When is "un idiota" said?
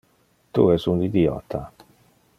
0.93-1.63